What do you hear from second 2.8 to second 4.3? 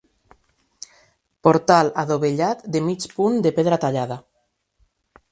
mig punt de pedra tallada.